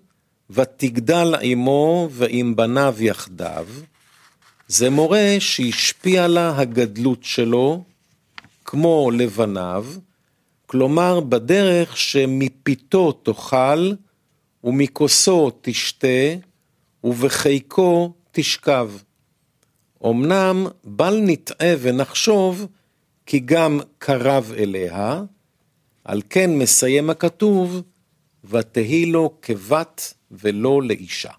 ותגדל 0.50 1.36
עמו 1.42 2.10
ועם 2.12 2.56
בניו 2.56 2.96
יחדיו, 3.00 3.68
זה 4.68 4.90
מורה 4.90 5.36
שהשפיע 5.40 6.28
לה 6.28 6.60
הגדלות 6.60 7.24
שלו, 7.24 7.84
כמו 8.66 9.12
לבניו, 9.12 9.86
כלומר 10.66 11.20
בדרך 11.20 11.98
שמפיתו 11.98 13.12
תאכל, 13.12 13.92
ומכוסו 14.64 15.52
תשתה, 15.62 16.18
ובחיקו 17.04 18.14
תשכב. 18.32 18.92
אמנם 20.06 20.68
בל 20.84 21.20
נטעה 21.22 21.74
ונחשוב 21.80 22.68
כי 23.26 23.40
גם 23.40 23.80
קרב 23.98 24.54
אליה, 24.58 25.24
על 26.04 26.22
כן 26.30 26.58
מסיים 26.58 27.10
הכתוב, 27.10 27.82
ותהי 28.44 29.06
לו 29.06 29.38
כבת 29.42 30.14
ולא 30.32 30.82
לאישה. 30.84 31.32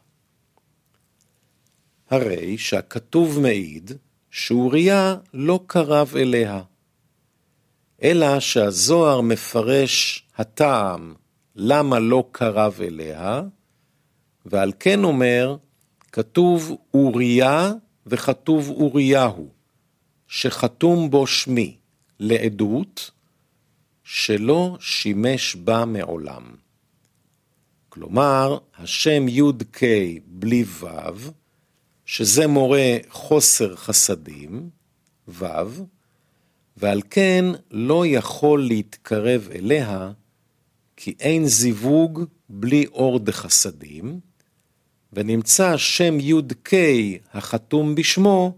הרי 2.10 2.58
שהכתוב 2.58 3.40
מעיד 3.40 3.90
שאוריה 4.30 5.16
לא 5.34 5.60
קרב 5.66 6.12
אליה, 6.16 6.62
אלא 8.02 8.40
שהזוהר 8.40 9.20
מפרש 9.20 10.26
הטעם 10.36 11.14
למה 11.56 11.98
לא 11.98 12.24
קרב 12.32 12.80
אליה, 12.80 13.42
ועל 14.46 14.72
כן 14.80 15.04
אומר, 15.04 15.56
כתוב 16.12 16.76
אוריה 16.94 17.72
וכתוב 18.08 18.68
אוריהו, 18.68 19.48
שחתום 20.28 21.10
בו 21.10 21.26
שמי, 21.26 21.76
לעדות, 22.20 23.10
שלא 24.04 24.76
שימש 24.80 25.56
בה 25.56 25.84
מעולם. 25.84 26.42
כלומר, 27.88 28.58
השם 28.78 29.28
י"ק 29.28 29.80
בלי 30.26 30.64
ו', 30.64 30.86
שזה 32.06 32.46
מורה 32.46 32.96
חוסר 33.08 33.76
חסדים, 33.76 34.70
ו', 35.28 35.44
ועל 36.76 37.02
כן 37.10 37.44
לא 37.70 38.06
יכול 38.06 38.62
להתקרב 38.62 39.48
אליה, 39.54 40.12
כי 40.96 41.14
אין 41.20 41.46
זיווג 41.46 42.24
בלי 42.48 42.86
אור 42.86 43.18
דחסדים, 43.18 44.20
ונמצא 45.12 45.76
שם 45.76 46.20
י"ק 46.20 46.70
החתום 47.32 47.94
בשמו, 47.94 48.56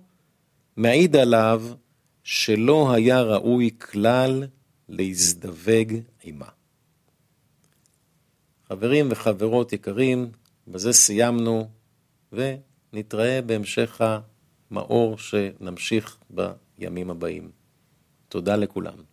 מעיד 0.76 1.16
עליו 1.16 1.62
שלא 2.24 2.92
היה 2.94 3.22
ראוי 3.22 3.70
כלל 3.78 4.44
להזדווג 4.88 5.94
עמה. 6.22 6.48
חברים 8.68 9.08
וחברות 9.10 9.72
יקרים, 9.72 10.30
בזה 10.68 10.92
סיימנו, 10.92 11.68
ונתראה 12.32 13.42
בהמשך 13.42 14.00
המאור 14.70 15.18
שנמשיך 15.18 16.18
בימים 16.30 17.10
הבאים. 17.10 17.50
תודה 18.28 18.56
לכולם. 18.56 19.09